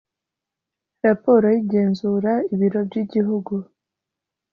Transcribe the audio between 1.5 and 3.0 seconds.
y igenzura ibiro by